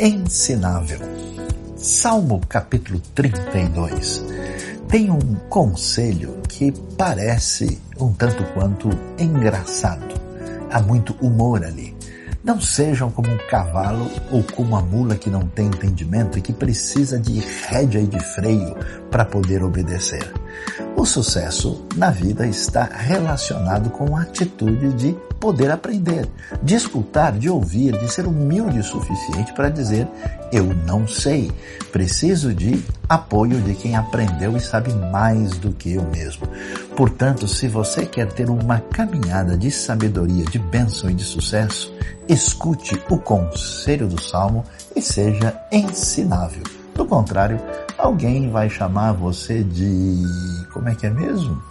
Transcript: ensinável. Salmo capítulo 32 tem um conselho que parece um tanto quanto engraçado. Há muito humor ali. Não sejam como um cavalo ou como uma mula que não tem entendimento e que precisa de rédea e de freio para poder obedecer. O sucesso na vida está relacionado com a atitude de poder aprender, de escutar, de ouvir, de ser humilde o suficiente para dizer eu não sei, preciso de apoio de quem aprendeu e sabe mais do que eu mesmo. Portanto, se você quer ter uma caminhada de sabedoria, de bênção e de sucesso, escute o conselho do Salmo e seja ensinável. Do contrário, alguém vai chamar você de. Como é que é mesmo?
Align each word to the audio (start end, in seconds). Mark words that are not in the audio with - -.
ensinável. 0.00 1.00
Salmo 1.76 2.40
capítulo 2.48 3.00
32 3.14 4.24
tem 4.88 5.10
um 5.10 5.34
conselho 5.48 6.40
que 6.48 6.72
parece 6.96 7.80
um 8.00 8.12
tanto 8.12 8.44
quanto 8.54 8.88
engraçado. 9.18 10.14
Há 10.70 10.80
muito 10.80 11.14
humor 11.20 11.64
ali. 11.64 11.96
Não 12.44 12.60
sejam 12.60 13.10
como 13.10 13.28
um 13.28 13.38
cavalo 13.50 14.08
ou 14.30 14.42
como 14.44 14.68
uma 14.68 14.80
mula 14.80 15.16
que 15.16 15.28
não 15.28 15.42
tem 15.42 15.66
entendimento 15.66 16.38
e 16.38 16.42
que 16.42 16.52
precisa 16.52 17.18
de 17.18 17.40
rédea 17.40 18.00
e 18.00 18.06
de 18.06 18.20
freio 18.20 18.76
para 19.10 19.24
poder 19.24 19.62
obedecer. 19.64 20.32
O 20.96 21.04
sucesso 21.04 21.84
na 21.96 22.10
vida 22.10 22.46
está 22.46 22.84
relacionado 22.84 23.90
com 23.90 24.16
a 24.16 24.22
atitude 24.22 24.92
de 24.94 25.16
poder 25.38 25.70
aprender, 25.70 26.28
de 26.62 26.74
escutar, 26.74 27.32
de 27.32 27.48
ouvir, 27.48 27.96
de 27.96 28.12
ser 28.12 28.26
humilde 28.26 28.80
o 28.80 28.84
suficiente 28.84 29.52
para 29.52 29.68
dizer 29.68 30.06
eu 30.52 30.64
não 30.86 31.06
sei, 31.06 31.52
preciso 31.92 32.54
de 32.54 32.82
apoio 33.08 33.60
de 33.60 33.74
quem 33.74 33.96
aprendeu 33.96 34.56
e 34.56 34.60
sabe 34.60 34.92
mais 34.92 35.58
do 35.58 35.72
que 35.72 35.94
eu 35.94 36.02
mesmo. 36.04 36.46
Portanto, 36.96 37.46
se 37.46 37.68
você 37.68 38.06
quer 38.06 38.32
ter 38.32 38.48
uma 38.48 38.80
caminhada 38.80 39.56
de 39.56 39.70
sabedoria, 39.70 40.44
de 40.44 40.58
bênção 40.58 41.10
e 41.10 41.14
de 41.14 41.24
sucesso, 41.24 41.92
escute 42.28 43.00
o 43.10 43.18
conselho 43.18 44.08
do 44.08 44.20
Salmo 44.20 44.64
e 44.96 45.02
seja 45.02 45.54
ensinável. 45.70 46.62
Do 46.94 47.06
contrário, 47.06 47.60
alguém 47.96 48.50
vai 48.50 48.68
chamar 48.68 49.12
você 49.12 49.62
de. 49.62 50.22
Como 50.72 50.88
é 50.88 50.94
que 50.94 51.06
é 51.06 51.10
mesmo? 51.10 51.62